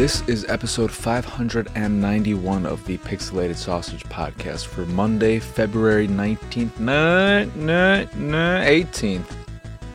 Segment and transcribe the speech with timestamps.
[0.00, 8.08] this is episode 591 of the Pixelated Sausage Podcast for Monday, February 19th, no, no,
[8.16, 9.30] no, 18th,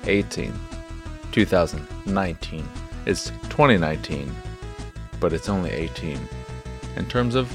[0.04, 0.56] 18th,
[1.32, 2.70] 2019.
[3.08, 4.32] It's 2019,
[5.20, 6.20] but it's only 18
[6.98, 7.52] in terms of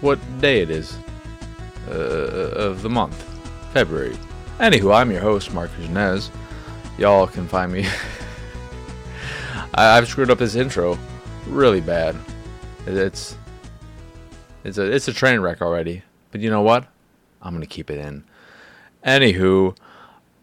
[0.00, 0.96] what day it is
[1.90, 3.22] uh, of the month,
[3.74, 4.16] February.
[4.60, 6.30] Anywho, I'm your host, Marc Janez.
[6.96, 7.84] Y'all can find me.
[9.74, 10.98] I, I've screwed up this intro
[11.46, 12.16] really bad.
[12.86, 13.36] It's
[14.64, 16.02] it's a it's a train wreck already.
[16.30, 16.86] But you know what?
[17.40, 18.24] I'm gonna keep it in.
[19.04, 19.76] Anywho,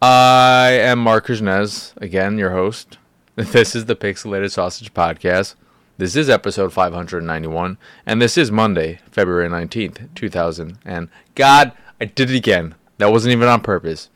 [0.02, 2.98] I am Marc Kuznez, again your host.
[3.36, 5.54] This is the Pixelated Sausage Podcast.
[5.96, 10.78] This is episode 591, and this is Monday, February 19th, 2000.
[10.84, 12.74] And God, I did it again.
[12.98, 14.10] That wasn't even on purpose.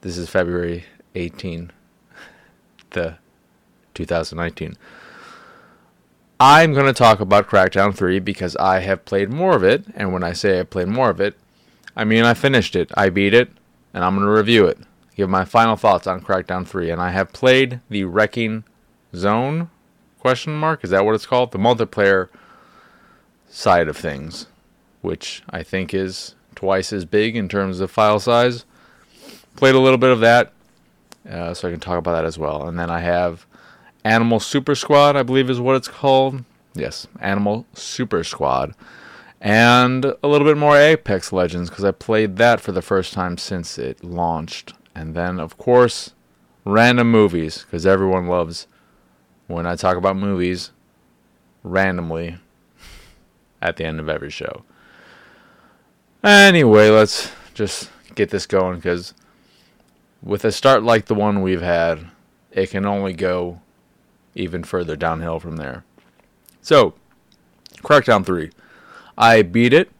[0.00, 1.70] This is February 18,
[2.90, 3.16] the
[3.96, 4.76] 2019.
[6.38, 10.12] I'm going to talk about Crackdown 3 because I have played more of it, and
[10.12, 11.36] when I say I played more of it,
[11.96, 13.50] I mean I finished it, I beat it,
[13.94, 14.78] and I'm going to review it,
[15.16, 18.64] give my final thoughts on Crackdown 3, and I have played the Wrecking
[19.14, 19.70] Zone
[20.26, 21.52] question mark, is that what it's called?
[21.52, 22.28] The multiplayer
[23.48, 24.46] side of things,
[25.00, 28.64] which I think is twice as big in terms of file size.
[29.54, 30.52] Played a little bit of that,
[31.30, 32.66] uh, so I can talk about that as well.
[32.66, 33.46] And then I have
[34.06, 36.44] Animal Super Squad, I believe is what it's called.
[36.74, 38.72] Yes, Animal Super Squad.
[39.40, 43.36] And a little bit more Apex Legends because I played that for the first time
[43.36, 44.74] since it launched.
[44.94, 46.12] And then, of course,
[46.64, 48.68] random movies because everyone loves
[49.48, 50.70] when I talk about movies
[51.64, 52.38] randomly
[53.60, 54.62] at the end of every show.
[56.22, 59.14] Anyway, let's just get this going because
[60.22, 62.06] with a start like the one we've had,
[62.52, 63.60] it can only go
[64.36, 65.82] even further downhill from there.
[66.62, 66.94] So,
[67.78, 68.50] Crackdown 3.
[69.18, 69.90] I beat it.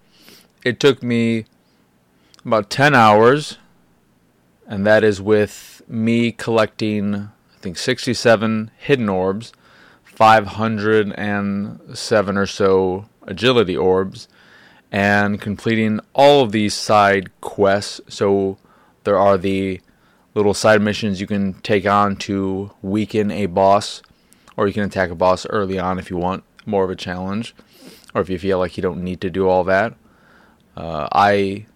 [0.65, 1.47] It took me
[2.45, 3.59] about 10 hours,
[4.67, 7.31] and that is with me collecting, I
[7.61, 9.53] think, 67 hidden orbs,
[10.05, 14.29] 507 or so agility orbs,
[14.93, 18.01] and completing all of these side quests.
[18.09, 18.59] So,
[19.05, 19.81] there are the
[20.35, 24.03] little side missions you can take on to weaken a boss,
[24.56, 27.55] or you can attack a boss early on if you want more of a challenge,
[28.15, 29.94] or if you feel like you don't need to do all that.
[30.77, 31.67] Uh, I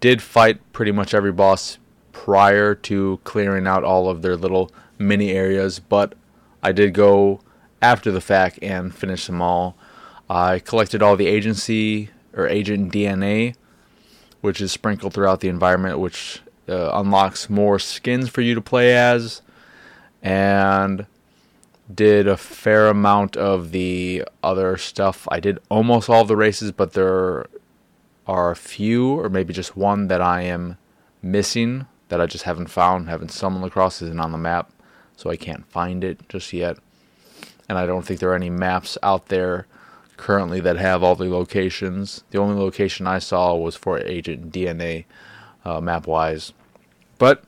[0.00, 1.78] did fight pretty much every boss
[2.12, 6.14] prior to clearing out all of their little mini areas, but
[6.62, 7.40] I did go
[7.80, 9.76] after the fact and finish them all.
[10.28, 13.54] I collected all the agency or agent DNA,
[14.40, 18.94] which is sprinkled throughout the environment, which uh, unlocks more skins for you to play
[18.94, 19.42] as,
[20.22, 21.06] and
[21.94, 25.26] did a fair amount of the other stuff.
[25.30, 27.46] I did almost all the races, but there
[28.26, 30.78] are a few, or maybe just one, that I am
[31.22, 34.70] missing that I just haven't found, haven't stumbled across, isn't on the map,
[35.16, 36.76] so I can't find it just yet.
[37.68, 39.66] And I don't think there are any maps out there
[40.16, 42.24] currently that have all the locations.
[42.30, 45.04] The only location I saw was for Agent DNA
[45.64, 46.52] uh, map wise.
[47.18, 47.44] But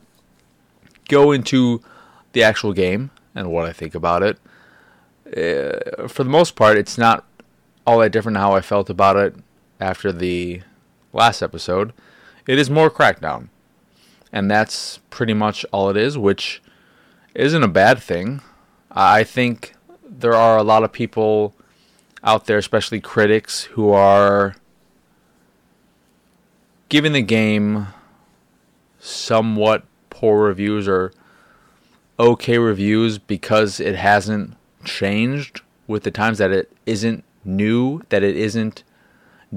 [1.08, 1.82] go into
[2.32, 4.38] the actual game and what I think about it.
[5.26, 7.24] Uh, for the most part, it's not
[7.86, 9.34] all that different how I felt about it
[9.80, 10.62] after the
[11.12, 11.92] last episode.
[12.46, 13.48] It is more Crackdown.
[14.32, 16.62] And that's pretty much all it is, which
[17.34, 18.40] isn't a bad thing.
[18.90, 19.74] I think
[20.08, 21.54] there are a lot of people
[22.24, 24.56] out there, especially critics, who are
[26.88, 27.88] giving the game
[29.00, 31.12] somewhat poor reviews or
[32.18, 38.36] okay reviews because it hasn't changed with the times that it isn't new, that it
[38.36, 38.84] isn't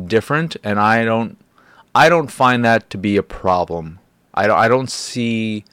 [0.08, 1.38] different, and I don't
[1.94, 4.00] I don't find that to be a problem.
[4.34, 5.66] I don't I don't see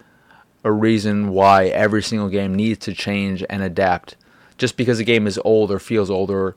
[0.64, 4.16] a reason why every single game needs to change and adapt
[4.56, 6.54] just because a game is old or feels older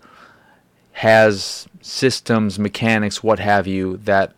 [0.92, 4.33] has systems, mechanics, what have you that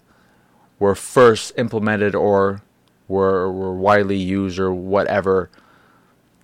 [0.80, 2.62] were first implemented or
[3.08, 5.50] were were widely used or whatever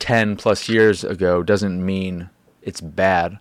[0.04, 2.30] 10 plus years ago doesn't mean
[2.62, 3.40] it's bad.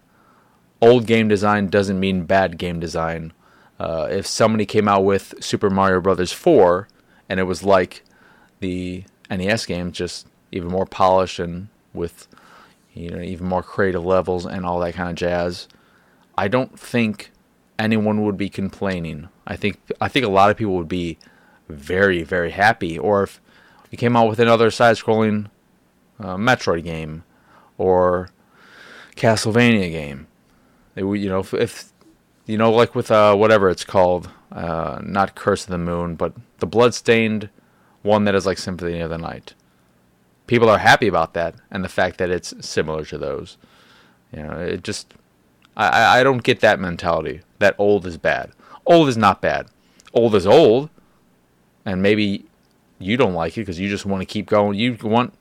[0.81, 3.33] Old game design doesn't mean bad game design.
[3.81, 6.87] Uh, if somebody came out with Super Mario Brothers 4
[7.29, 8.05] and it was like
[8.61, 12.29] the NES game, just even more polished and with
[12.95, 15.67] you know even more creative levels and all that kind of jazz,
[16.39, 17.33] I don't think
[17.77, 19.31] anyone would be complaining.
[19.49, 21.19] I think I think a lot of people would be
[21.69, 22.97] very very happy.
[22.97, 23.41] Or if
[23.91, 25.49] you came out with another side-scrolling
[26.25, 27.25] uh, Metroid game,
[27.79, 28.31] or
[29.17, 30.27] Castlevania game.
[30.95, 31.93] They, you know, if, if
[32.47, 36.35] you know, like with uh, whatever it's called, uh, not Curse of the Moon, but
[36.59, 37.49] the Bloodstained
[38.03, 39.55] one that is like Symphony of the Night.
[40.47, 43.57] People are happy about that and the fact that it's similar to those.
[44.35, 45.15] You know, it just
[45.77, 48.51] I, I don't get that mentality that old is bad.
[48.85, 49.69] Old is not bad.
[50.13, 50.91] Old is old,
[51.85, 52.45] and maybe
[52.99, 54.79] you don't like it because you just want to keep going.
[54.79, 55.33] You want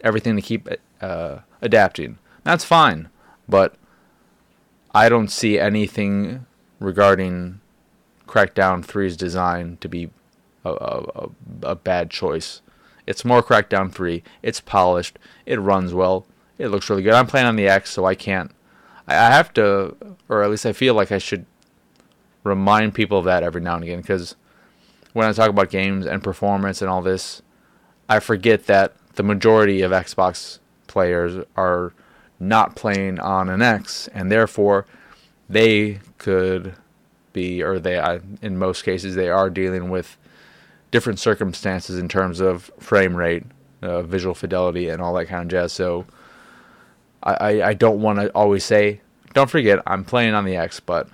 [0.00, 0.68] everything to keep
[1.00, 2.18] uh, adapting.
[2.44, 3.08] That's fine,
[3.48, 3.74] but
[4.94, 6.46] I don't see anything
[6.80, 7.60] regarding
[8.26, 10.10] Crackdown 3's design to be
[10.64, 11.28] a, a,
[11.62, 12.62] a bad choice.
[13.06, 14.22] It's more Crackdown 3.
[14.42, 15.18] It's polished.
[15.46, 16.26] It runs well.
[16.58, 17.14] It looks really good.
[17.14, 18.50] I'm playing on the X, so I can't.
[19.06, 19.96] I have to,
[20.28, 21.46] or at least I feel like I should
[22.44, 24.36] remind people of that every now and again because
[25.12, 27.42] when I talk about games and performance and all this,
[28.08, 31.92] I forget that the majority of Xbox players are
[32.38, 34.86] not playing on an X, and therefore
[35.48, 36.76] they could
[37.32, 40.16] be, or they, in most cases, they are dealing with
[40.92, 43.42] different circumstances in terms of frame rate,
[43.82, 45.72] uh, visual fidelity, and all that kind of jazz.
[45.72, 46.06] So
[47.20, 49.00] I, I, I don't want to always say,
[49.34, 51.08] don't forget, I'm playing on the X, but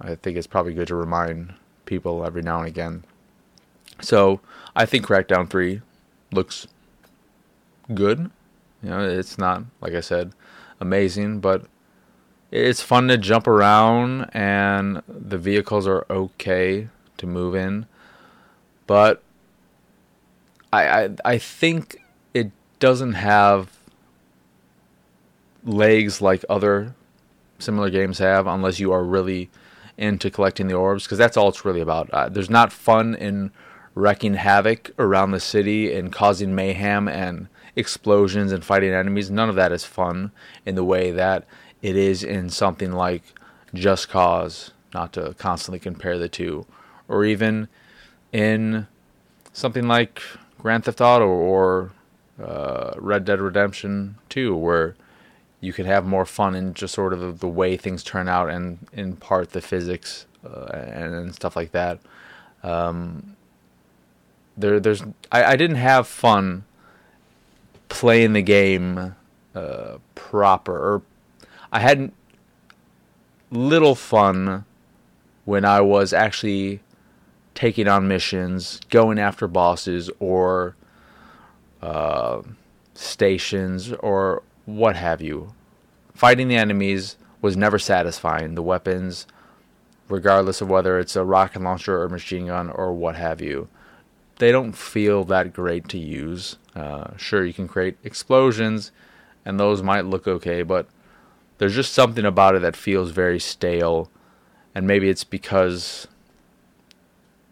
[0.00, 3.04] I think it's probably good to remind people every now and again.
[4.02, 4.40] So
[4.74, 5.82] I think Crackdown 3
[6.32, 6.66] looks
[7.94, 8.30] good.
[8.82, 10.32] You know, it's not, like I said,
[10.80, 11.66] amazing, but
[12.50, 16.88] it's fun to jump around and the vehicles are okay
[17.18, 17.86] to move in.
[18.86, 19.22] But
[20.72, 22.02] I I, I think
[22.32, 23.76] it doesn't have
[25.64, 26.94] legs like other
[27.58, 29.50] similar games have unless you are really
[29.98, 32.08] into collecting the orbs because that's all it's really about.
[32.10, 33.50] Uh, there's not fun in
[33.94, 37.48] wrecking havoc around the city and causing mayhem and
[37.78, 39.30] explosions and fighting enemies.
[39.30, 40.32] None of that is fun
[40.66, 41.44] in the way that
[41.80, 43.22] it is in something like
[43.72, 46.66] Just Cause, not to constantly compare the two,
[47.06, 47.68] or even
[48.32, 48.86] in
[49.52, 50.20] something like
[50.58, 51.92] Grand Theft Auto or
[52.42, 54.96] uh, Red Dead Redemption 2, where
[55.60, 58.86] you can have more fun in just sort of the way things turn out and
[58.92, 61.98] in part the physics uh, and, and, stuff like that.
[62.62, 63.36] Um,
[64.56, 65.02] there, there's
[65.32, 66.64] I, I didn't have fun
[67.88, 69.14] playing the game
[69.54, 71.02] uh, proper, or
[71.72, 72.12] I had
[73.50, 74.64] little fun
[75.44, 76.80] when I was actually
[77.54, 80.76] taking on missions, going after bosses, or
[81.82, 82.42] uh,
[82.94, 85.54] stations, or what have you.
[86.14, 88.54] Fighting the enemies was never satisfying.
[88.54, 89.26] The weapons,
[90.08, 93.68] regardless of whether it's a rocket launcher or machine gun or what have you,
[94.36, 96.58] they don't feel that great to use.
[96.78, 98.92] Uh, sure, you can create explosions,
[99.44, 100.86] and those might look okay, but
[101.58, 104.08] there's just something about it that feels very stale.
[104.74, 106.06] And maybe it's because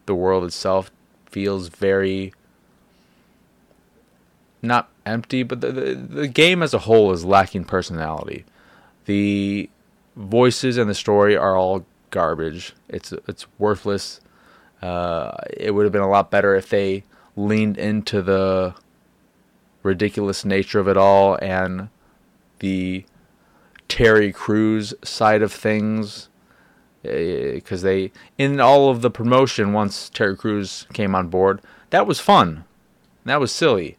[0.07, 0.93] the world itself
[1.29, 2.33] feels very
[4.63, 8.45] not empty, but the, the, the game as a whole is lacking personality.
[9.07, 9.69] The
[10.15, 12.75] voices and the story are all garbage.
[12.89, 14.21] It's it's worthless.
[14.81, 17.03] Uh, it would have been a lot better if they
[17.35, 18.75] leaned into the
[19.87, 21.89] ridiculous nature of it all and
[22.59, 23.05] the
[23.89, 26.29] Terry Crews side of things
[27.03, 32.07] because eh, they in all of the promotion once Terry Crews came on board that
[32.07, 32.65] was fun.
[33.25, 33.97] That was silly.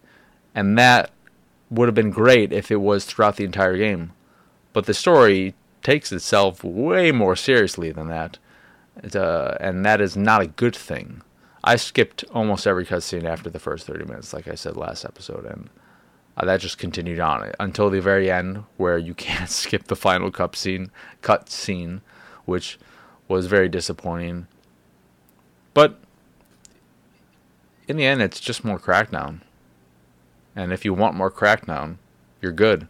[0.53, 1.11] And that
[1.69, 4.13] would have been great if it was throughout the entire game.
[4.73, 8.37] But the story takes itself way more seriously than that.
[9.15, 11.21] Uh, and that is not a good thing
[11.67, 15.45] I skipped almost every cutscene after the first 30 minutes like I said last episode
[15.45, 15.69] and
[16.37, 20.31] uh, that just continued on until the very end, where you can't skip the final
[20.31, 22.01] cup scene, cut scene,
[22.45, 22.79] which
[23.27, 24.47] was very disappointing.
[25.73, 25.99] But
[27.87, 29.41] in the end, it's just more Crackdown.
[30.55, 31.97] And if you want more Crackdown,
[32.41, 32.87] you're good.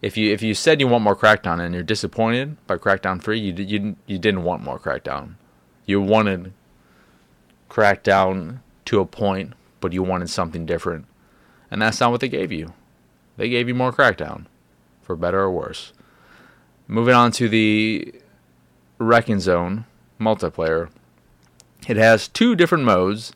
[0.00, 3.38] If you if you said you want more Crackdown and you're disappointed by Crackdown three,
[3.38, 5.34] you you you didn't want more Crackdown.
[5.84, 6.54] You wanted
[7.70, 11.06] Crackdown to a point, but you wanted something different.
[11.70, 12.74] And that's not what they gave you.
[13.36, 14.46] They gave you more Crackdown,
[15.00, 15.92] for better or worse.
[16.88, 18.12] Moving on to the
[18.98, 19.86] Wrecking Zone
[20.20, 20.90] multiplayer.
[21.88, 23.32] It has two different modes.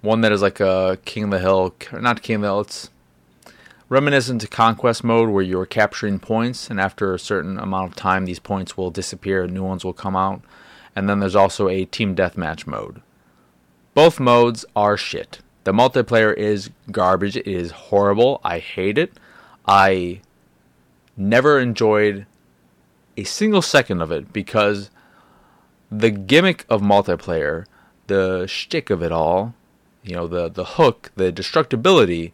[0.00, 2.90] One that is like a King of the Hill, not King of the Hill, it's
[3.88, 8.24] reminiscent to Conquest mode where you're capturing points, and after a certain amount of time,
[8.24, 10.42] these points will disappear and new ones will come out.
[10.94, 13.02] And then there's also a Team Deathmatch mode.
[13.94, 15.38] Both modes are shit.
[15.64, 17.36] The multiplayer is garbage.
[17.36, 18.40] It is horrible.
[18.44, 19.12] I hate it.
[19.66, 20.20] I
[21.16, 22.26] never enjoyed
[23.16, 24.90] a single second of it because
[25.90, 27.66] the gimmick of multiplayer,
[28.08, 29.54] the shtick of it all,
[30.02, 32.32] you know, the, the hook, the destructibility,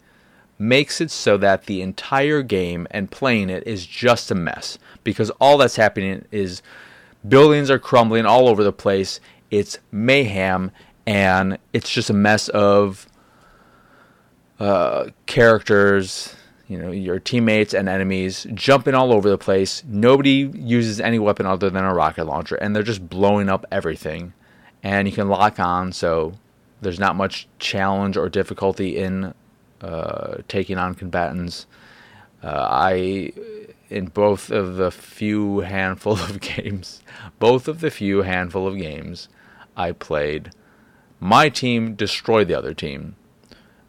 [0.59, 5.31] makes it so that the entire game and playing it is just a mess because
[5.41, 6.63] all that's happening is
[7.27, 9.21] buildings are crumbling all over the place.
[9.51, 10.71] It's mayhem
[11.07, 13.07] and it's just a mess of
[14.59, 16.35] uh, characters,
[16.69, 19.83] you know, your teammates and enemies jumping all over the place.
[19.87, 24.35] Nobody uses any weapon other than a rocket launcher, and they're just blowing up everything.
[24.83, 26.35] And you can lock on, so
[26.81, 29.35] there's not much challenge or difficulty in
[29.81, 31.67] uh, taking on combatants.
[32.43, 33.33] Uh, I,
[33.89, 37.03] in both of the few handful of games,
[37.39, 39.29] both of the few handful of games
[39.77, 40.53] I played,
[41.21, 43.15] my team destroyed the other team.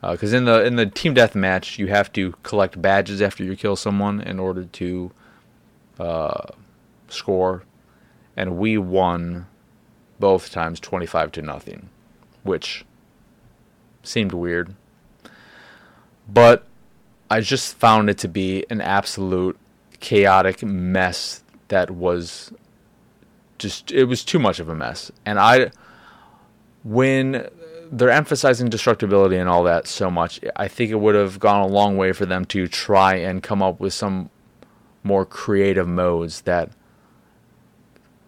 [0.01, 3.55] Because uh, in the in the team deathmatch, you have to collect badges after you
[3.55, 5.11] kill someone in order to
[5.99, 6.47] uh,
[7.07, 7.63] score,
[8.35, 9.45] and we won
[10.19, 11.89] both times twenty five to nothing,
[12.43, 12.83] which
[14.01, 14.73] seemed weird.
[16.27, 16.65] But
[17.29, 19.57] I just found it to be an absolute
[19.99, 22.51] chaotic mess that was
[23.59, 25.11] just it was too much of a mess.
[25.27, 25.71] And I
[26.83, 27.47] when
[27.91, 31.67] they're emphasizing destructibility and all that so much, I think it would have gone a
[31.67, 34.29] long way for them to try and come up with some
[35.03, 36.71] more creative modes that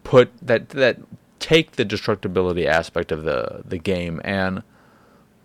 [0.02, 0.98] put that that
[1.38, 4.62] take the destructibility aspect of the the game and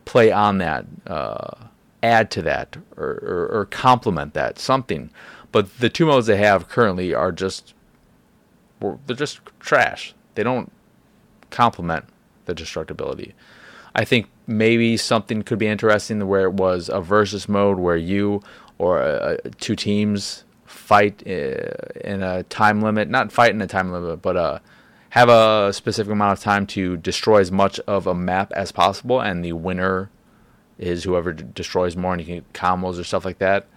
[0.06, 1.52] play on that uh,
[2.02, 5.12] add to that or, or, or complement that something.
[5.52, 7.74] But the two modes they have currently are just
[8.82, 10.14] they're just trash.
[10.36, 10.72] They don't
[11.50, 12.06] complement
[12.50, 13.34] the destructibility.
[13.96, 18.42] I think maybe something could be interesting where it was a versus mode where you
[18.78, 21.72] or uh, two teams fight uh,
[22.04, 24.60] in a time limit, not fight in a time limit, but uh,
[25.10, 29.20] have a specific amount of time to destroy as much of a map as possible,
[29.20, 30.10] and the winner
[30.78, 33.68] is whoever d- destroys more, and you can combos or stuff like that.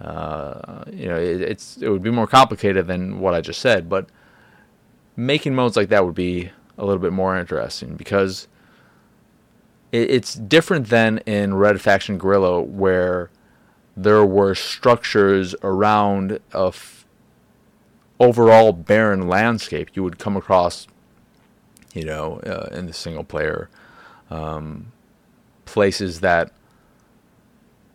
[0.00, 3.88] Uh, you know, it, it's it would be more complicated than what I just said,
[3.88, 4.08] but
[5.16, 8.48] making modes like that would be a little bit more interesting because
[9.90, 13.30] it, it's different than in Red Faction Guerrilla where
[13.96, 17.06] there were structures around a f-
[18.18, 19.90] overall barren landscape.
[19.94, 20.86] You would come across,
[21.92, 23.68] you know, uh, in the single player.
[24.30, 24.92] Um,
[25.66, 26.52] places that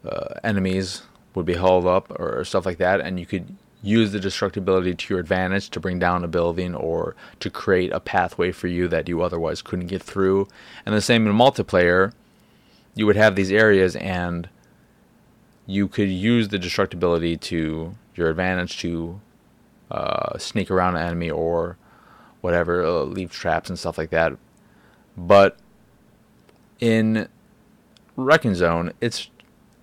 [0.06, 1.02] uh, enemies
[1.34, 5.14] would be held up or stuff like that, and you could use the destructibility to
[5.14, 9.08] your advantage to bring down a building or to create a pathway for you that
[9.08, 10.48] you otherwise couldn't get through.
[10.86, 12.14] And the same in multiplayer,
[12.96, 14.50] you would have these areas and
[15.68, 19.22] you could use the destructibility to your advantage to
[19.92, 21.78] uh, sneak around an enemy or
[22.42, 24.34] whatever, uh, leave traps and stuff like that.
[25.16, 25.58] But
[26.80, 27.28] in
[28.16, 29.30] Wrecking Zone, it's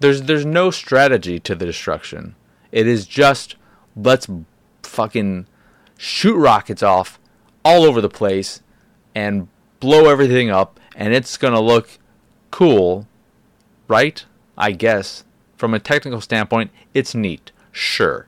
[0.01, 2.35] there's there's no strategy to the destruction.
[2.73, 3.57] It is just
[3.97, 4.29] let's
[4.83, 5.47] fucking
[5.97, 7.19] shoot rockets off
[7.65, 8.63] all over the place
[9.15, 9.49] and
[9.81, 11.99] blow everything up and it's going to look
[12.51, 13.07] cool,
[13.89, 14.25] right?
[14.57, 15.25] I guess
[15.57, 17.53] from a technical standpoint, it's neat.
[17.73, 18.27] Sure.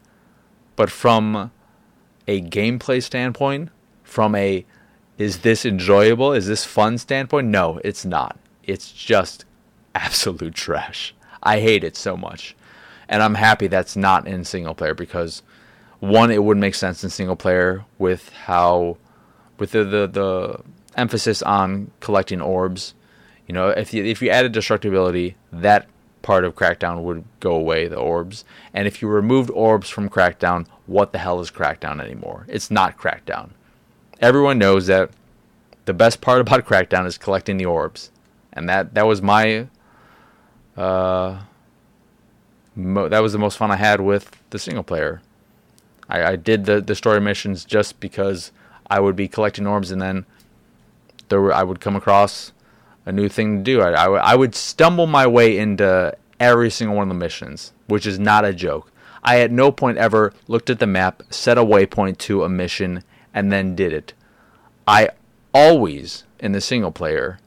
[0.74, 1.52] But from
[2.26, 3.70] a gameplay standpoint,
[4.02, 4.64] from a
[5.18, 6.32] is this enjoyable?
[6.32, 7.48] Is this fun standpoint?
[7.48, 8.38] No, it's not.
[8.64, 9.44] It's just
[9.94, 11.14] absolute trash.
[11.42, 12.56] I hate it so much.
[13.08, 15.42] And I'm happy that's not in single player because
[16.00, 18.96] one, it wouldn't make sense in single player with how
[19.58, 20.60] with the the, the
[20.96, 22.94] emphasis on collecting orbs.
[23.46, 25.86] You know, if you if you added destructibility, that
[26.22, 28.44] part of Crackdown would go away, the orbs.
[28.74, 32.46] And if you removed orbs from Crackdown, what the hell is Crackdown anymore?
[32.48, 33.50] It's not Crackdown.
[34.20, 35.10] Everyone knows that
[35.84, 38.10] the best part about Crackdown is collecting the orbs.
[38.52, 39.68] And that that was my
[40.76, 41.38] uh,
[42.74, 45.20] mo- that was the most fun I had with the single player.
[46.08, 48.52] I, I did the, the story missions just because
[48.88, 50.26] I would be collecting orbs and then
[51.28, 52.52] there were, I would come across
[53.04, 53.80] a new thing to do.
[53.80, 58.06] I, I, I would stumble my way into every single one of the missions, which
[58.06, 58.90] is not a joke.
[59.22, 63.02] I at no point ever looked at the map, set a waypoint to a mission,
[63.34, 64.12] and then did it.
[64.86, 65.10] I
[65.52, 67.40] always, in the single player,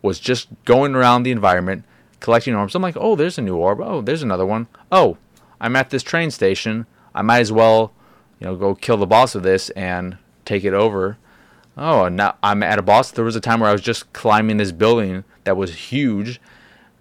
[0.00, 1.84] was just going around the environment,
[2.20, 2.74] collecting orbs.
[2.74, 3.80] I'm like, oh, there's a new orb.
[3.80, 4.66] Oh, there's another one.
[4.90, 5.18] Oh,
[5.60, 6.86] I'm at this train station.
[7.14, 7.92] I might as well,
[8.40, 11.18] you know, go kill the boss of this and take it over.
[11.76, 13.10] Oh, now I'm at a boss.
[13.10, 16.40] There was a time where I was just climbing this building that was huge,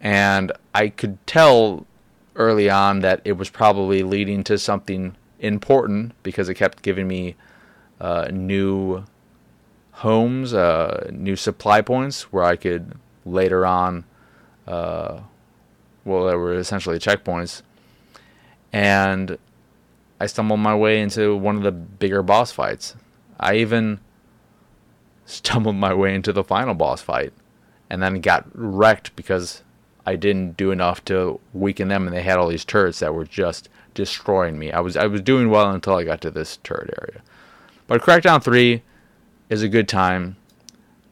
[0.02, 1.86] and I could tell
[2.36, 7.36] early on that it was probably leading to something important because it kept giving me
[8.02, 9.06] uh, new
[9.92, 14.04] homes, uh, new supply points where I could later on,
[14.68, 15.22] uh,
[16.04, 17.62] well, they were essentially checkpoints.
[18.74, 19.38] And
[20.20, 22.96] I stumbled my way into one of the bigger boss fights.
[23.40, 24.00] I even
[25.26, 27.34] stumbled my way into the final boss fight
[27.90, 29.64] and then got wrecked because
[30.06, 33.26] I didn't do enough to weaken them and they had all these turrets that were
[33.26, 34.72] just destroying me.
[34.72, 37.22] I was I was doing well until I got to this turret area.
[37.88, 38.82] But Crackdown 3
[39.50, 40.38] is a good time.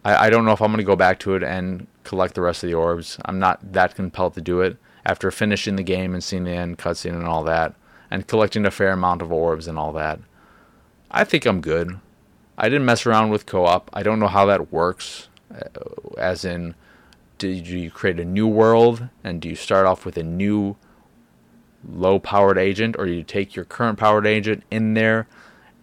[0.05, 2.41] I, I don't know if I'm going to go back to it and collect the
[2.41, 3.17] rest of the orbs.
[3.25, 6.77] I'm not that compelled to do it after finishing the game and seeing the end
[6.77, 7.75] cutscene and all that,
[8.13, 10.19] and collecting a fair amount of orbs and all that.
[11.09, 11.99] I think I'm good.
[12.55, 13.89] I didn't mess around with co op.
[13.91, 15.79] I don't know how that works, uh,
[16.19, 16.75] as in,
[17.39, 20.75] do you create a new world and do you start off with a new
[21.83, 25.27] low powered agent, or do you take your current powered agent in there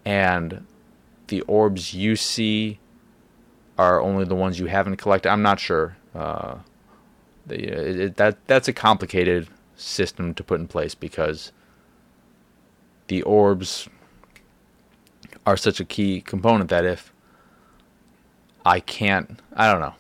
[0.05, 0.65] and
[1.27, 2.79] the orbs you see
[3.77, 5.31] are only the ones you haven't collected.
[5.31, 5.97] I'm not sure.
[6.15, 6.59] Uh,
[7.45, 11.51] the, it, that that's a complicated system to put in place because
[13.11, 13.89] the orbs
[15.45, 17.13] are such a key component that if
[18.65, 19.95] I can't, I don't know.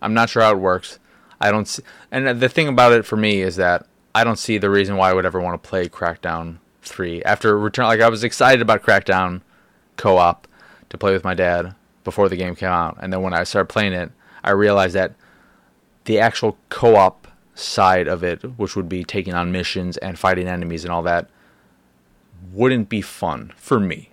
[0.00, 1.00] I'm not sure how it works.
[1.40, 1.82] I don't see,
[2.12, 5.10] and the thing about it for me is that I don't see the reason why
[5.10, 8.84] I would ever want to play Crackdown 3 after return like I was excited about
[8.84, 9.40] Crackdown
[9.96, 10.46] co-op
[10.90, 12.96] to play with my dad before the game came out.
[13.00, 14.12] And then when I started playing it,
[14.44, 15.14] I realized that
[16.04, 20.84] the actual co-op side of it, which would be taking on missions and fighting enemies
[20.84, 21.28] and all that,
[22.52, 24.10] wouldn't be fun for me.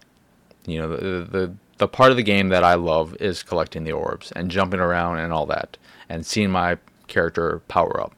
[0.66, 3.92] You know, the the the part of the game that I love is collecting the
[3.92, 8.14] orbs and jumping around and all that and seeing my character power up.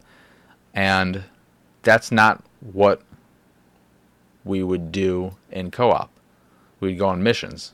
[0.74, 1.24] And
[1.84, 3.02] that's not what
[4.44, 6.10] we would do in co-op.
[6.80, 7.74] We'd go on missions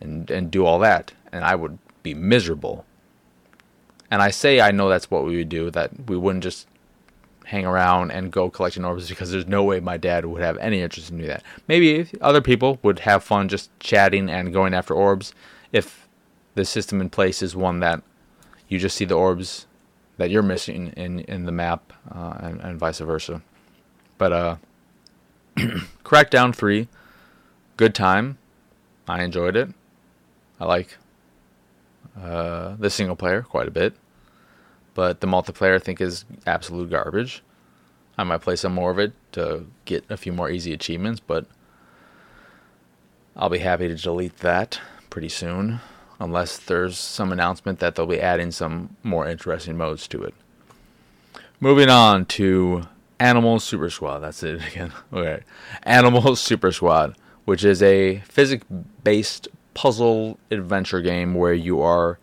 [0.00, 2.84] and and do all that, and I would be miserable.
[4.10, 6.68] And I say I know that's what we would do, that we wouldn't just
[7.46, 10.80] hang around and go collecting orbs because there's no way my dad would have any
[10.80, 11.44] interest in doing that.
[11.68, 15.32] Maybe other people would have fun just chatting and going after orbs
[15.70, 16.08] if
[16.56, 18.02] the system in place is one that
[18.68, 19.66] you just see the orbs
[20.16, 23.42] that you're missing in in the map uh, and, and vice versa.
[24.18, 24.56] But uh,
[26.04, 26.88] Crackdown 3,
[27.76, 28.38] good time.
[29.06, 29.68] I enjoyed it.
[30.58, 30.96] I like
[32.20, 33.94] uh, the single player quite a bit,
[34.96, 37.42] but the multiplayer I think is absolute garbage.
[38.16, 41.44] I might play some more of it to get a few more easy achievements, but
[43.36, 44.80] I'll be happy to delete that
[45.10, 45.80] pretty soon,
[46.18, 50.34] unless there's some announcement that they'll be adding some more interesting modes to it.
[51.60, 52.88] Moving on to
[53.20, 54.20] Animal Super Squad.
[54.20, 54.92] That's it again.
[55.12, 55.42] Okay.
[55.82, 58.64] Animal Super Squad, which is a physics
[59.04, 62.18] based puzzle adventure game where you are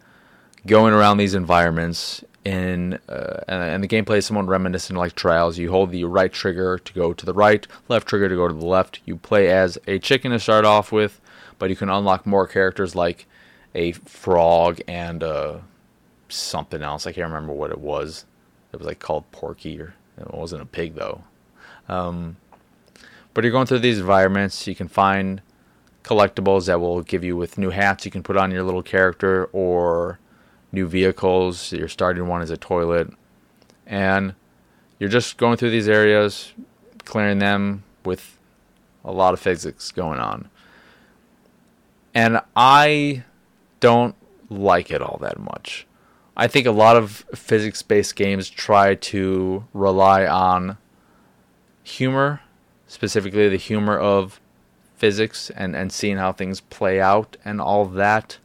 [0.66, 5.58] going around these environments in uh, and the gameplay is somewhat reminiscent like trials.
[5.58, 8.54] You hold the right trigger to go to the right left trigger to go to
[8.54, 9.00] the left.
[9.06, 11.22] You play as a chicken to start off with
[11.64, 13.26] but you can unlock more characters like
[13.74, 15.60] a frog and uh,
[16.28, 17.08] something else.
[17.08, 18.26] I can't remember what it was.
[18.74, 21.24] It was like called porky or it wasn't a pig though.
[21.88, 22.36] Um,
[23.34, 24.68] but you're going through these environments.
[24.68, 25.42] You can find
[26.04, 29.46] collectibles that will give you with new hats you can put on your little character
[29.54, 30.20] or
[30.74, 31.72] new vehicles.
[31.72, 33.10] Your starting one is a toilet.
[33.88, 34.36] And
[35.00, 36.54] you're just going through these areas,
[37.06, 38.38] clearing them with
[39.06, 40.50] a lot of physics going on.
[42.14, 43.24] And I
[43.80, 44.16] don't
[44.50, 45.88] like it all that much.
[46.36, 50.78] I think a lot of physics based games try to rely on
[51.84, 52.42] humor,
[52.88, 54.40] specifically the humor of
[54.96, 58.38] physics and, and seeing how things play out and all that.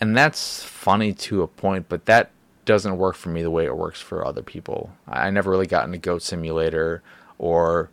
[0.00, 2.30] And that's funny to a point, but that
[2.64, 4.92] doesn't work for me the way it works for other people.
[5.06, 7.02] I never really got into Goat Simulator
[7.38, 7.90] or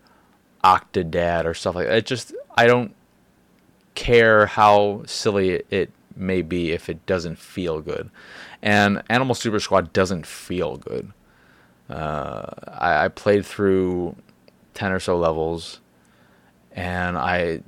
[0.64, 1.98] Octodad or stuff like that.
[1.98, 2.96] It just, I don't
[3.96, 8.10] care how silly it may be if it doesn't feel good.
[8.62, 11.12] And Animal Super Squad doesn't feel good.
[11.90, 14.16] Uh, I, I played through
[14.74, 15.80] 10 or so levels
[16.72, 17.62] and I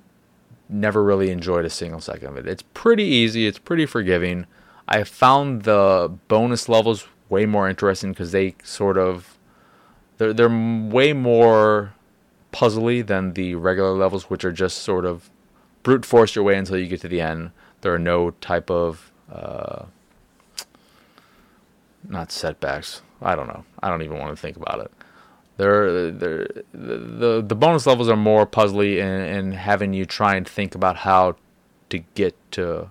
[0.70, 2.48] never really enjoyed a single second of it.
[2.48, 4.46] It's pretty easy, it's pretty forgiving.
[4.88, 9.38] I found the bonus levels way more interesting because they sort of
[10.18, 11.94] they're they're way more
[12.54, 15.30] puzzly than the regular levels, which are just sort of
[15.84, 17.52] brute force your way until you get to the end.
[17.82, 19.86] There are no type of uh,
[22.08, 23.02] not setbacks.
[23.22, 23.64] I don't know.
[23.82, 24.92] I don't even want to think about it.
[25.60, 30.48] They're, they're, the, the bonus levels are more puzzly and, and having you try and
[30.48, 31.36] think about how
[31.90, 32.90] to get to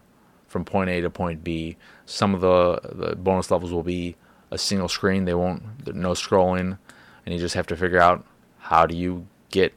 [0.49, 1.79] from point A to point B.
[2.05, 4.17] Some of the, the bonus levels will be
[4.51, 5.25] a single screen.
[5.25, 6.77] They won't no scrolling,
[7.25, 8.27] and you just have to figure out
[8.59, 9.73] how do you get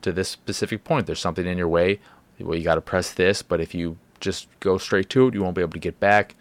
[0.00, 1.06] to this specific point.
[1.06, 2.00] There's something in your way.
[2.40, 5.44] Well, you got to press this, but if you just go straight to it, you
[5.44, 6.34] won't be able to get back.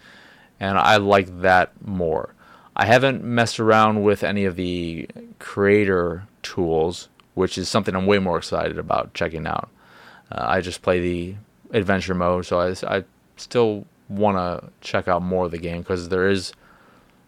[0.60, 2.34] And I like that more.
[2.82, 8.18] I haven't messed around with any of the creator tools, which is something I'm way
[8.18, 9.70] more excited about checking out.
[10.32, 11.36] Uh, I just play the
[11.78, 13.04] adventure mode, so I, I
[13.38, 16.54] still want to check out more of the game because there is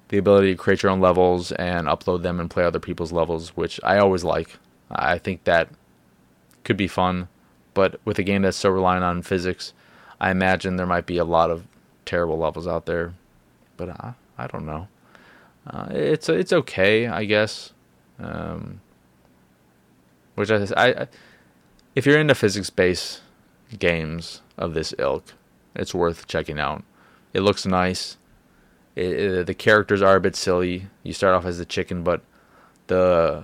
[0.08, 3.50] the ability to create your own levels and upload them and play other people's levels,
[3.50, 4.58] which I always like.
[4.90, 5.70] I think that
[6.64, 7.28] could be fun,
[7.76, 9.74] but with a game that's so reliant on physics,
[10.20, 11.68] I imagine there might be a lot of
[12.06, 13.14] terrible levels out there.
[13.78, 14.88] But I, I don't know.
[15.66, 17.74] Uh, it's it's okay, I guess.
[18.20, 18.82] Um,
[20.36, 21.08] which I, I,
[21.96, 23.22] if you're into physics-based
[23.80, 25.34] games of this ilk,
[25.76, 26.84] it's worth checking out.
[27.34, 28.18] It looks nice.
[28.96, 30.88] It, it, the characters are a bit silly.
[31.02, 32.22] You start off as the chicken, but
[32.88, 33.44] the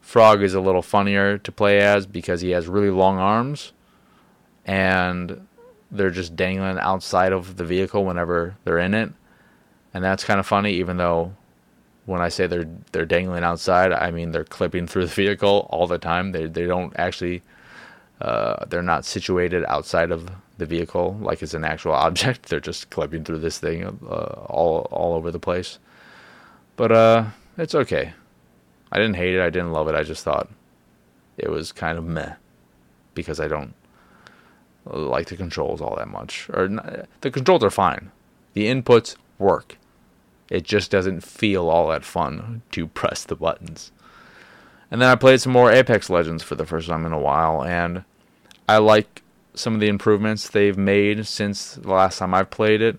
[0.00, 3.72] frog is a little funnier to play as because he has really long arms,
[4.64, 5.46] and
[5.90, 9.12] they're just dangling outside of the vehicle whenever they're in it,
[9.92, 10.72] and that's kind of funny.
[10.74, 11.34] Even though
[12.06, 15.86] when I say they're they're dangling outside, I mean they're clipping through the vehicle all
[15.86, 16.32] the time.
[16.32, 17.42] They they don't actually
[18.20, 22.48] uh, they're not situated outside of the vehicle like it's an actual object.
[22.48, 25.78] They're just clipping through this thing uh, all all over the place.
[26.76, 27.24] But uh,
[27.58, 28.12] it's okay.
[28.92, 29.40] I didn't hate it.
[29.40, 29.94] I didn't love it.
[29.94, 30.48] I just thought
[31.36, 32.34] it was kind of meh
[33.14, 33.74] because I don't
[34.84, 36.48] like the controls all that much.
[36.50, 36.68] Or
[37.20, 38.12] the controls are fine.
[38.52, 39.76] The inputs work.
[40.50, 43.92] It just doesn't feel all that fun to press the buttons.
[44.90, 47.64] And then I played some more Apex Legends for the first time in a while,
[47.64, 48.04] and
[48.68, 49.22] I like
[49.54, 52.98] some of the improvements they've made since the last time I've played it.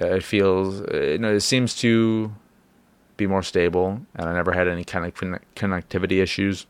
[0.00, 2.32] Uh, it feels, uh, you know, it seems to
[3.16, 5.14] be more stable, and I never had any kind of
[5.56, 6.66] connectivity issues.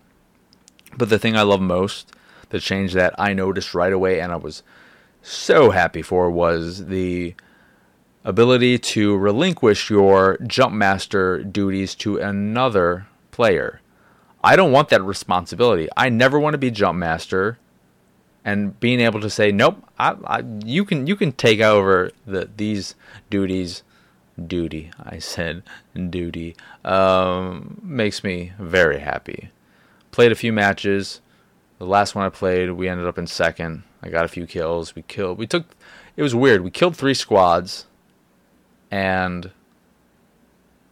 [0.96, 2.12] But the thing I love most,
[2.48, 4.62] the change that I noticed right away, and I was
[5.22, 7.34] so happy for, was the
[8.24, 13.80] ability to relinquish your Jumpmaster duties to another player.
[14.42, 15.88] I don't want that responsibility.
[15.96, 17.56] I never want to be Jumpmaster
[18.44, 22.48] and being able to say nope I, I, you can you can take over the
[22.56, 22.94] these
[23.28, 23.82] duties.
[24.46, 25.62] Duty i said.
[25.94, 29.50] Duty um, makes me very happy.
[30.12, 31.20] Played a few matches.
[31.78, 33.82] The last one i played we ended up in second.
[34.02, 34.94] I got a few kills.
[34.94, 35.66] We killed we took
[36.16, 36.62] it was weird.
[36.62, 37.86] We killed three squads
[38.90, 39.50] and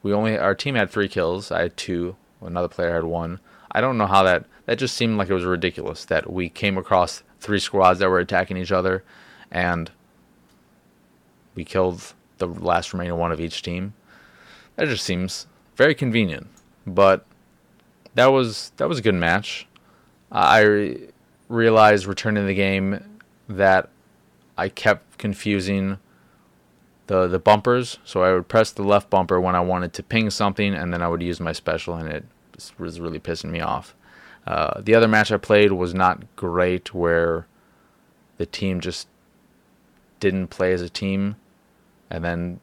[0.02, 3.40] we only our team had three kills i had two another player had one
[3.72, 6.76] i don't know how that that just seemed like it was ridiculous that we came
[6.76, 9.02] across three squads that were attacking each other,
[9.50, 9.90] and
[11.54, 13.94] we killed the last remaining one of each team.
[14.76, 16.48] That just seems very convenient,
[16.86, 17.24] but
[18.14, 19.66] that was that was a good match.
[20.30, 21.08] I re-
[21.48, 23.88] realized returning the game that
[24.58, 25.98] I kept confusing
[27.08, 27.98] the the bumpers.
[28.04, 31.02] So I would press the left bumper when I wanted to ping something, and then
[31.02, 32.24] I would use my special, and it
[32.78, 33.94] was really pissing me off.
[34.46, 37.46] Uh, the other match I played was not great, where
[38.38, 39.08] the team just
[40.20, 41.36] didn't play as a team,
[42.08, 42.60] and then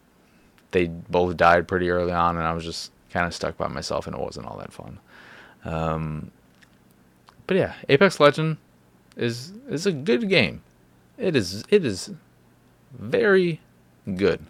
[0.71, 4.08] they both died pretty early on, and I was just kind of stuck by myself,
[4.08, 4.99] and it wasn't all that fun.
[5.63, 6.31] Um,
[7.47, 8.58] but yeah, Apex Legend
[9.15, 10.62] is is a good game.
[11.17, 12.12] It is it is
[12.91, 13.62] very
[14.13, 14.45] good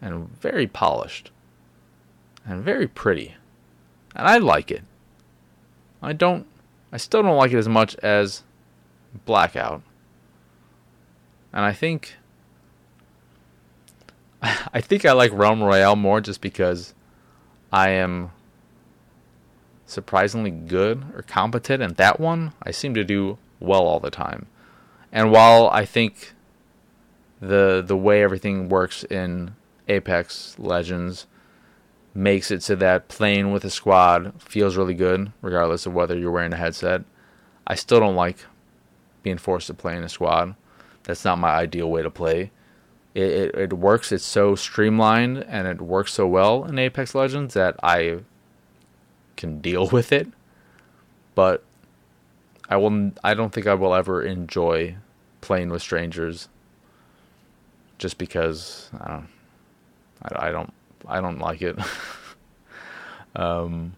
[0.00, 1.30] and very polished
[2.44, 3.34] and very pretty,
[4.14, 4.82] and I like it.
[6.02, 6.46] I don't.
[6.92, 8.42] I still don't like it as much as
[9.24, 9.82] Blackout.
[11.52, 12.16] And I think.
[14.42, 16.94] I think I like Realm Royale more just because
[17.72, 18.30] I am
[19.84, 22.52] surprisingly good or competent in that one.
[22.62, 24.46] I seem to do well all the time.
[25.12, 26.32] And while I think
[27.40, 29.54] the the way everything works in
[29.88, 31.26] Apex Legends
[32.14, 36.30] makes it so that playing with a squad feels really good, regardless of whether you're
[36.30, 37.02] wearing a headset.
[37.66, 38.38] I still don't like
[39.22, 40.54] being forced to play in a squad.
[41.04, 42.50] That's not my ideal way to play.
[43.14, 44.12] It, it, it works.
[44.12, 48.20] It's so streamlined and it works so well in Apex Legends that I
[49.36, 50.28] can deal with it.
[51.34, 51.64] But
[52.68, 53.12] I will.
[53.24, 54.96] I don't think I will ever enjoy
[55.40, 56.48] playing with strangers.
[58.00, 59.28] Just because I don't.
[60.22, 60.72] I, I don't
[61.06, 61.78] I don't like it.
[63.36, 63.92] um,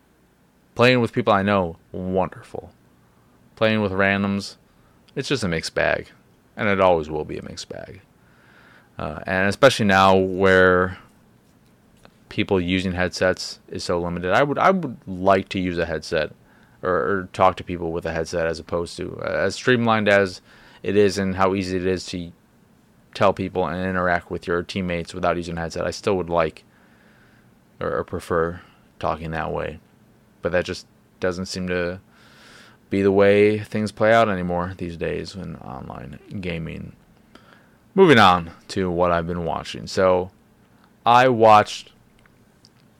[0.75, 2.73] Playing with people I know, wonderful.
[3.57, 4.57] Playing with randoms,
[5.15, 6.09] it's just a mixed bag.
[6.57, 8.01] And it always will be a mixed bag.
[8.99, 10.99] Uh, and especially now where
[12.29, 14.33] people using headsets is so limited.
[14.33, 16.33] I would I would like to use a headset
[16.83, 20.41] or, or talk to people with a headset as opposed to uh, as streamlined as
[20.83, 22.33] it is and how easy it is to
[23.15, 25.87] tell people and interact with your teammates without using a headset.
[25.87, 26.65] I still would like
[27.81, 28.61] or, prefer
[28.99, 29.81] talking that way,
[30.41, 30.87] but that just
[31.21, 32.01] doesn't seem to
[32.91, 36.95] be the way things play out anymore these days in online gaming.
[37.95, 39.87] Moving on to what I've been watching.
[39.87, 40.31] So,
[41.05, 41.93] I watched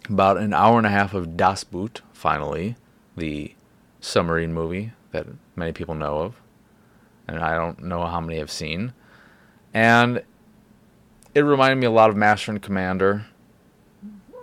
[0.09, 2.77] about an hour and a half of Das Boot, finally,
[3.17, 3.55] the
[4.01, 6.35] submarine movie that many people know of,
[7.29, 8.93] and I don't know how many have seen.
[9.75, 10.23] And
[11.35, 13.27] it reminded me a lot of Master and Commander,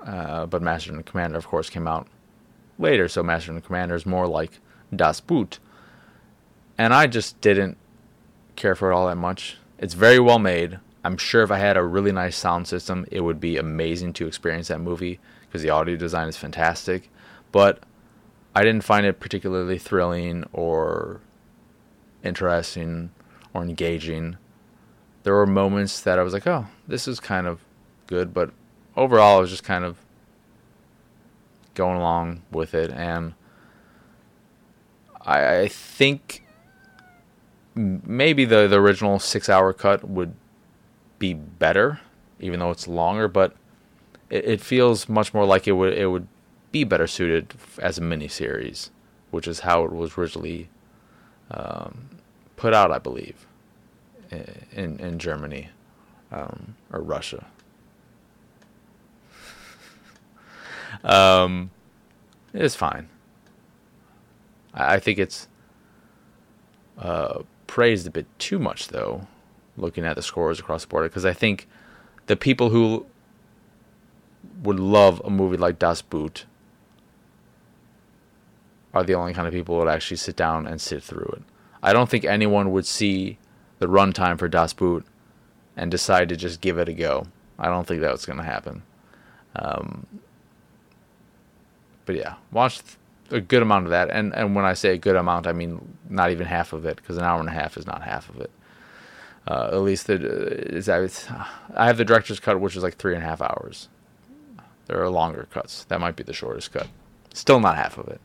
[0.06, 2.08] uh, but Master and Commander, of course, came out
[2.80, 4.60] later, so Master and Commander is more like
[4.96, 5.60] Das Boot.
[6.78, 7.78] And I just didn't
[8.56, 9.58] care for it all that much.
[9.78, 10.80] It's very well made.
[11.04, 14.28] I'm sure if I had a really nice sound system, it would be amazing to
[14.28, 17.10] experience that movie because the audio design is fantastic.
[17.52, 17.84] But
[18.56, 21.22] I didn't find it particularly thrilling or
[22.24, 23.12] interesting
[23.54, 24.38] or engaging.
[25.30, 27.64] There were moments that I was like, oh, this is kind of
[28.08, 28.50] good, but
[28.98, 30.00] overall, I was just kind of
[31.76, 32.90] going along with it.
[32.90, 33.36] And
[35.22, 36.44] I, I think
[37.76, 40.34] maybe the, the original six hour cut would
[41.20, 42.00] be better,
[42.40, 43.56] even though it's longer, but
[44.32, 46.28] it, it feels much more like it would it would
[46.72, 48.90] be better suited as a miniseries,
[49.30, 50.70] which is how it was originally
[51.52, 52.10] um,
[52.56, 53.46] put out, I believe,
[54.32, 55.70] in in Germany
[56.32, 57.46] um, or Russia.
[61.04, 61.72] um,
[62.54, 63.10] it's fine.
[64.74, 65.48] I, I think it's
[66.98, 69.28] uh, praised a bit too much, though,
[69.78, 71.68] looking at the scores across the board, because I think
[72.28, 73.06] the people who
[74.64, 76.46] would love a movie like Das Boot
[78.94, 81.44] are the only kind of people who would actually sit down and sit through it.
[81.82, 83.38] I don't think anyone would see
[83.80, 85.06] the runtime for Das Boot
[85.76, 87.26] and decide to just give it a go.
[87.58, 88.84] I don't think that's going to happen.
[89.56, 90.06] Um,
[92.06, 92.82] but yeah, watch
[93.32, 95.98] a good amount of that, and and when I say a good amount, I mean
[96.10, 98.40] not even half of it, because an hour and a half is not half of
[98.42, 98.52] it.
[99.48, 101.08] Uh, at least the is I
[101.76, 103.90] have the director's cut, which is like three and a half hours.
[104.88, 105.86] There are longer cuts.
[105.86, 106.88] That might be the shortest cut.
[107.34, 108.22] Still not half of it.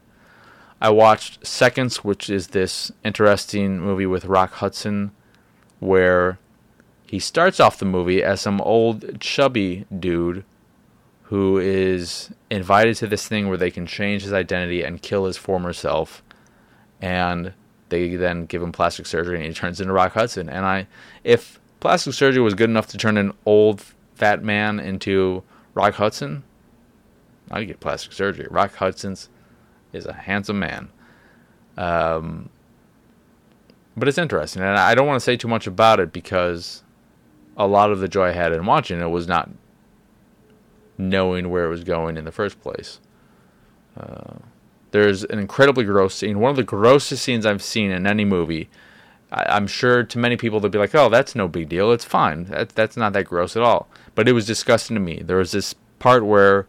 [0.80, 5.12] I watched Seconds, which is this interesting movie with Rock Hudson,
[5.84, 6.38] where
[7.06, 10.42] he starts off the movie as some old chubby dude
[11.24, 15.36] who is invited to this thing where they can change his identity and kill his
[15.36, 16.22] former self.
[17.02, 17.52] And
[17.90, 20.48] they then give him plastic surgery and he turns into Rock Hudson.
[20.48, 20.86] And I
[21.22, 25.42] if plastic surgery was good enough to turn an old fat man into
[25.74, 26.44] Rock Hudson,
[27.50, 28.46] I'd get plastic surgery.
[28.50, 29.28] Rock Hudson's
[29.92, 30.88] is a handsome man.
[31.76, 32.48] Um,
[33.96, 36.82] but it's interesting, and I don't want to say too much about it because
[37.56, 39.50] a lot of the joy I had in watching it was not
[40.98, 43.00] knowing where it was going in the first place.
[43.96, 44.34] Uh,
[44.90, 48.68] there's an incredibly gross scene, one of the grossest scenes I've seen in any movie.
[49.32, 51.90] I, am sure to many people they'll be like, "Oh, that's no big deal.
[51.90, 52.44] It's fine.
[52.44, 55.20] That, that's not that gross at all." But it was disgusting to me.
[55.24, 56.66] There was this part where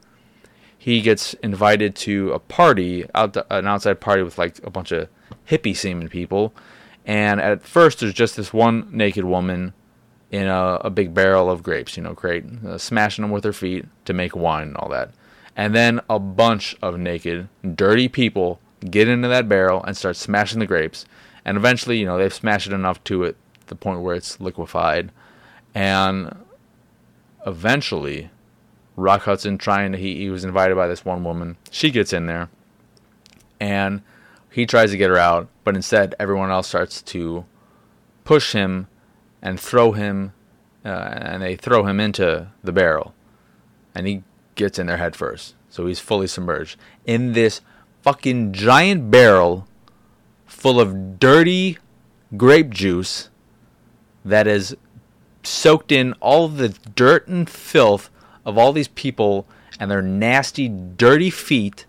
[0.75, 5.07] he gets invited to a party, out an outside party with like a bunch of
[5.49, 6.53] hippie seeming people.
[7.05, 9.73] And at first, there's just this one naked woman
[10.31, 13.53] in a, a big barrel of grapes, you know, crate, uh, smashing them with her
[13.53, 15.11] feet to make wine and all that.
[15.55, 20.59] And then a bunch of naked, dirty people get into that barrel and start smashing
[20.59, 21.05] the grapes.
[21.45, 23.37] And eventually, you know, they've smashed it enough to it,
[23.67, 25.11] the point where it's liquefied.
[25.73, 26.35] And
[27.45, 28.31] eventually,
[28.95, 31.57] Rock Hudson trying to, he, he was invited by this one woman.
[31.69, 32.49] She gets in there
[33.59, 34.01] and
[34.55, 37.43] he tries to get her out, but instead everyone else starts to
[38.23, 38.87] push him
[39.41, 40.31] and throw him,
[40.85, 43.13] uh, and they throw him into the barrel.
[43.93, 44.23] And he
[44.55, 45.55] gets in there head first.
[45.69, 47.59] So he's fully submerged in this
[48.01, 49.67] fucking giant barrel
[50.45, 51.77] full of dirty
[52.37, 53.29] grape juice
[54.23, 54.77] that is
[55.43, 58.09] soaked in all the dirt and filth
[58.45, 59.45] of all these people
[59.81, 61.85] and their nasty, dirty feet.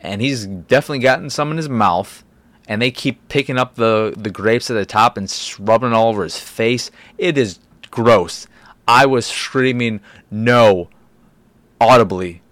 [0.00, 2.24] And he's definitely gotten some in his mouth.
[2.68, 6.08] And they keep picking up the, the grapes at the top and rubbing it all
[6.08, 6.90] over his face.
[7.16, 7.58] It is
[7.90, 8.46] gross.
[8.86, 10.88] I was screaming no
[11.80, 12.42] audibly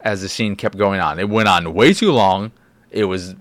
[0.00, 1.18] as the scene kept going on.
[1.18, 2.52] It went on way too long.
[2.90, 3.34] It was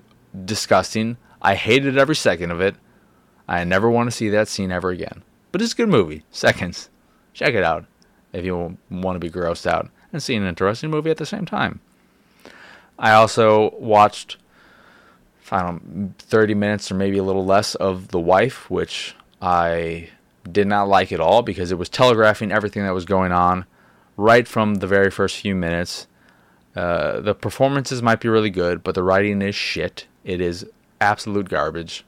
[0.46, 1.18] disgusting.
[1.42, 2.76] I hated every second of it.
[3.48, 5.24] I never want to see that scene ever again.
[5.52, 6.24] But it's a good movie.
[6.32, 6.90] Seconds.
[7.34, 7.86] Check it out
[8.34, 11.46] if you want to be grossed out and see an interesting movie at the same
[11.46, 11.80] time.
[13.00, 14.38] I also watched
[15.52, 20.10] I don't know, 30 minutes or maybe a little less of The Wife, which I
[20.50, 23.66] did not like at all because it was telegraphing everything that was going on
[24.18, 26.08] right from the very first few minutes.
[26.76, 30.06] Uh, the performances might be really good, but the writing is shit.
[30.24, 30.66] It is
[31.02, 32.06] absolute garbage.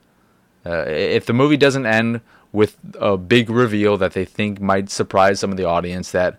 [0.66, 5.40] Uh, if the movie doesn't end with a big reveal that they think might surprise
[5.40, 6.38] some of the audience that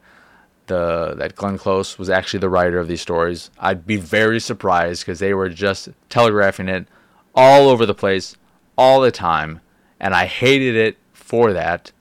[0.67, 5.03] the that Glenn Close was actually the writer of these stories, I'd be very surprised
[5.03, 6.87] because they were just telegraphing it
[7.35, 8.37] all over the place
[8.77, 9.61] all the time,
[10.01, 11.93] and I hated it for that.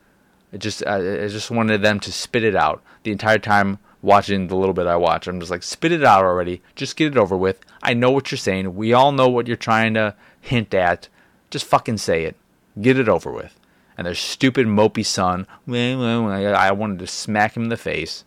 [0.58, 4.56] Just I, I just wanted them to spit it out the entire time watching the
[4.56, 5.28] little bit I watch.
[5.28, 6.62] I'm just like, spit it out already.
[6.76, 7.60] Just get it over with.
[7.82, 8.76] I know what you're saying.
[8.76, 11.08] We all know what you're trying to hint at.
[11.50, 12.36] Just fucking say it.
[12.80, 13.60] Get it over with.
[13.98, 18.24] And their stupid mopey son, I wanted to smack him in the face.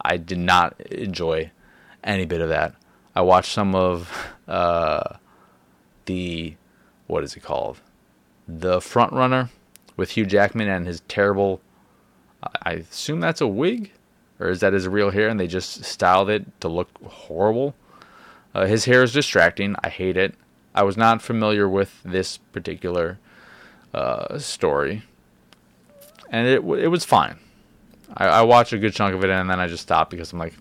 [0.00, 1.50] I did not enjoy
[2.04, 2.74] any bit of that.
[3.14, 4.12] I watched some of
[4.48, 5.16] uh,
[6.06, 6.54] the
[7.06, 7.80] what is it called?
[8.46, 9.50] The Front Runner
[9.96, 11.60] with Hugh Jackman and his terrible.
[12.62, 13.90] I assume that's a wig,
[14.38, 15.28] or is that his real hair?
[15.28, 17.74] And they just styled it to look horrible.
[18.54, 19.74] Uh, his hair is distracting.
[19.82, 20.34] I hate it.
[20.74, 23.18] I was not familiar with this particular
[23.92, 25.02] uh, story,
[26.30, 27.38] and it it was fine.
[28.16, 30.54] I, I a good chunk of it and then I just stopped because I'm like,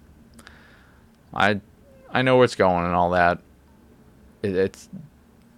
[1.33, 1.61] I
[2.09, 3.39] I know where it's going and all that.
[4.41, 4.89] It, it's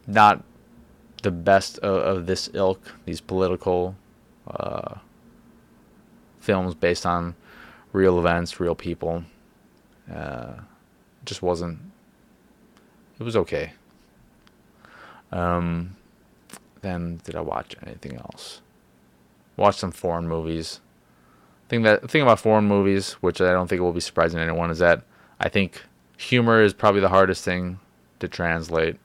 [0.08, 0.43] not
[1.21, 2.95] the best of, of, this ilk.
[3.06, 3.95] These political
[4.47, 4.95] uh,
[6.39, 7.36] films based on
[7.93, 9.23] real events, real people.
[10.12, 10.54] Uh,
[11.25, 11.80] just wasn't.
[13.19, 13.73] It was okay.
[15.32, 15.95] Um,
[16.82, 18.62] then did I watch anything else?
[19.58, 20.80] Watched some foreign movies
[21.69, 24.71] thing that thing about foreign movies, which I don't think will be surprising to anyone,
[24.71, 25.03] is that
[25.39, 25.84] I think
[26.17, 27.79] humor is probably the hardest thing
[28.19, 28.97] to translate.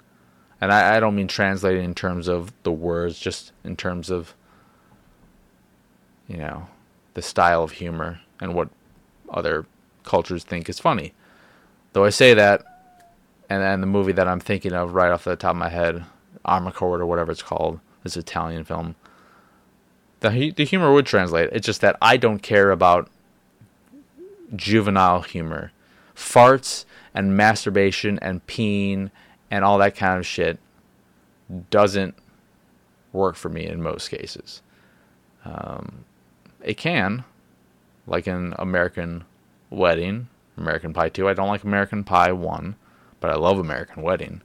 [0.60, 4.34] And I, I don't mean translating in terms of the words, just in terms of
[6.26, 6.66] you know
[7.12, 8.70] the style of humor and what
[9.28, 9.66] other
[10.02, 11.12] cultures think is funny.
[11.92, 12.64] Though I say that,
[13.48, 16.04] and then the movie that I'm thinking of right off the top of my head,
[16.46, 18.96] Amarcord or whatever it's called, this Italian film
[20.30, 21.50] the the humor would translate.
[21.52, 23.10] It's just that I don't care about
[24.54, 25.72] juvenile humor,
[26.16, 29.10] farts and masturbation and peeing
[29.50, 30.58] and all that kind of shit
[31.70, 32.14] doesn't
[33.12, 34.62] work for me in most cases.
[35.44, 36.04] Um,
[36.62, 37.24] it can,
[38.06, 39.24] like in American
[39.70, 41.28] Wedding, American Pie 2.
[41.28, 42.76] I don't like American Pie 1,
[43.20, 44.40] but I love American Wedding.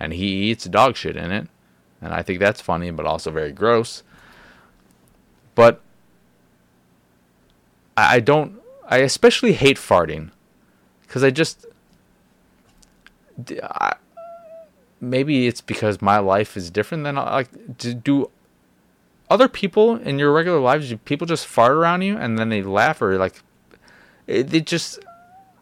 [0.00, 1.48] And he eats dog shit in it.
[2.00, 4.02] And I think that's funny, but also very gross.
[5.54, 5.80] But
[7.96, 8.60] I don't.
[8.88, 10.30] I especially hate farting
[11.02, 11.66] because I just.
[13.62, 13.94] I,
[15.02, 17.48] maybe it's because my life is different than like
[18.02, 18.30] do
[19.28, 22.62] other people in your regular lives do people just fart around you and then they
[22.62, 23.42] laugh or like
[24.26, 25.00] it, it just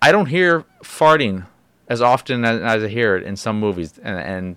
[0.02, 1.46] i don't hear farting
[1.88, 4.56] as often as, as i hear it in some movies and, and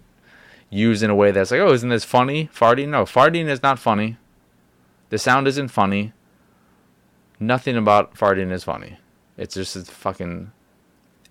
[0.70, 3.80] used in a way that's like oh isn't this funny farting no farting is not
[3.80, 4.18] funny
[5.14, 6.12] the sound isn't funny.
[7.40, 8.98] Nothing about farting is funny.
[9.38, 10.52] It's just fucking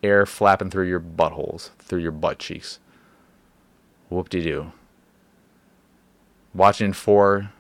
[0.05, 2.79] air flapping through your buttholes, through your butt cheeks.
[4.09, 4.73] Whoop de doo.
[6.55, 7.51] Watching four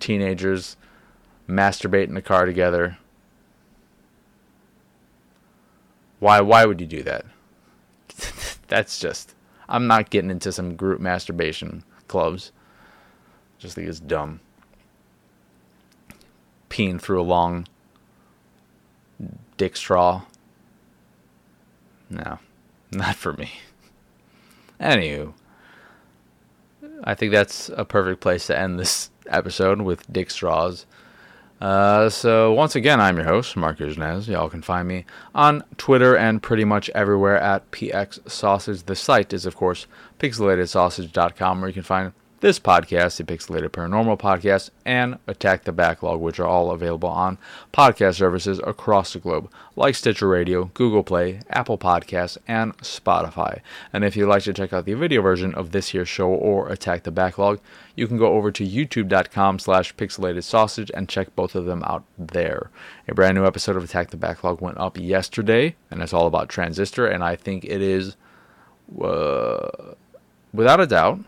[0.00, 0.78] teenagers
[1.46, 2.96] masturbate in the car together.
[6.20, 7.26] Why why would you do that?
[8.68, 9.34] That's just
[9.68, 12.50] I'm not getting into some group masturbation clubs.
[13.58, 14.40] Just think it's dumb
[16.72, 17.66] peeing through a long
[19.58, 20.22] dick straw.
[22.08, 22.38] No,
[22.90, 23.50] not for me.
[24.80, 25.34] Anywho,
[27.04, 30.86] I think that's a perfect place to end this episode with dick straws.
[31.60, 34.26] Uh, so once again, I'm your host, Marcus Nez.
[34.26, 35.04] Y'all can find me
[35.34, 38.82] on Twitter and pretty much everywhere at PX Sausage.
[38.82, 39.86] The site is, of course,
[40.18, 42.12] pixelatedsausage.com, where you can find
[42.42, 47.38] this podcast, the Pixelated Paranormal Podcast, and Attack the Backlog, which are all available on
[47.72, 53.60] podcast services across the globe, like Stitcher Radio, Google Play, Apple Podcasts, and Spotify.
[53.92, 56.68] And if you'd like to check out the video version of this here show or
[56.68, 57.60] Attack the Backlog,
[57.94, 62.02] you can go over to youtube.com slash pixelated sausage and check both of them out
[62.18, 62.70] there.
[63.06, 66.48] A brand new episode of Attack the Backlog went up yesterday, and it's all about
[66.48, 68.16] Transistor, and I think it is,
[69.00, 69.94] uh,
[70.52, 71.20] without a doubt,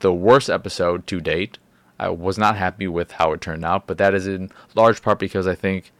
[0.00, 1.58] the worst episode to date.
[1.98, 5.18] I was not happy with how it turned out, but that is in large part
[5.18, 5.92] because I think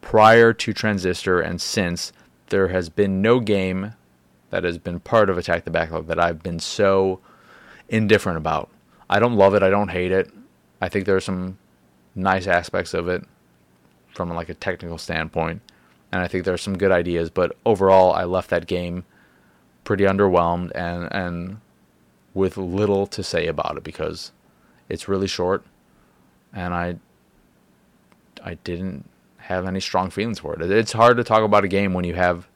[0.00, 2.12] prior to Transistor and since,
[2.48, 3.94] there has been no game
[4.50, 7.20] that has been part of Attack the Backlog that I've been so
[7.88, 8.68] indifferent about.
[9.08, 10.30] I don't love it, I don't hate it.
[10.80, 11.58] I think there are some
[12.14, 13.24] nice aspects of it
[14.14, 15.62] from like a technical standpoint,
[16.12, 19.04] and I think there are some good ideas, but overall I left that game
[19.84, 21.60] pretty underwhelmed and and
[22.34, 24.32] with little to say about it because
[24.88, 25.64] it's really short
[26.52, 26.96] and I
[28.44, 29.08] I didn't
[29.38, 30.70] have any strong feelings for it.
[30.70, 32.48] It's hard to talk about a game when you have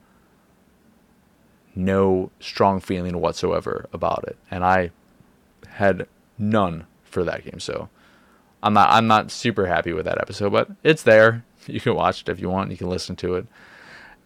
[1.74, 4.36] no strong feeling whatsoever about it.
[4.50, 4.90] And I
[5.68, 6.06] had
[6.38, 7.60] none for that game.
[7.60, 7.88] So
[8.62, 11.44] I'm not I'm not super happy with that episode, but it's there.
[11.68, 12.70] You can watch it if you want.
[12.70, 13.46] You can listen to it.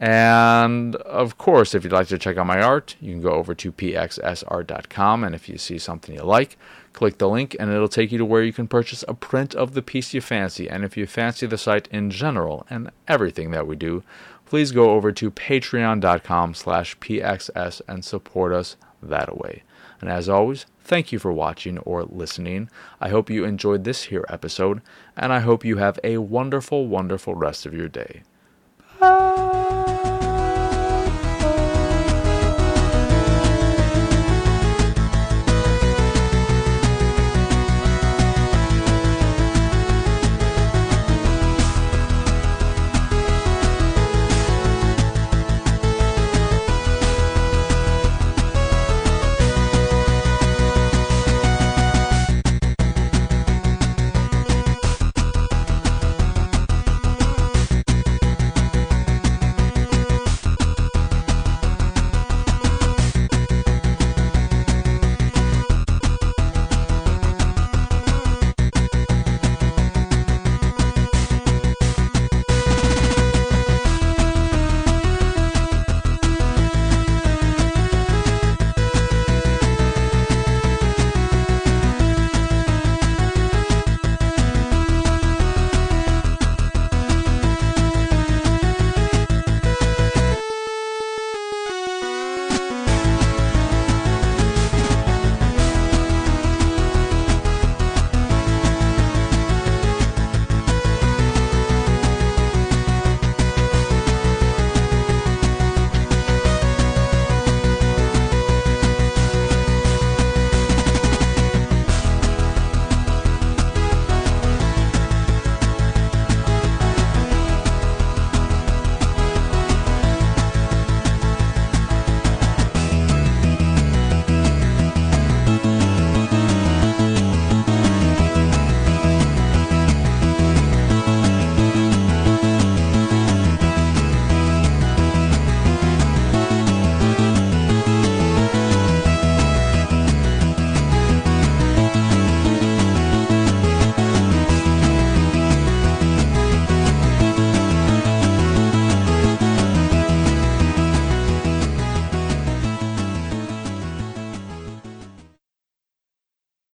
[0.00, 3.54] And of course, if you'd like to check out my art, you can go over
[3.54, 5.24] to pxsart.com.
[5.24, 6.56] And if you see something you like,
[6.94, 9.74] click the link and it'll take you to where you can purchase a print of
[9.74, 10.70] the piece you fancy.
[10.70, 14.02] And if you fancy the site in general and everything that we do,
[14.46, 19.64] please go over to patreon.com slash pxs and support us that way.
[20.00, 22.70] And as always, thank you for watching or listening.
[23.02, 24.80] I hope you enjoyed this here episode,
[25.14, 28.22] and I hope you have a wonderful, wonderful rest of your day.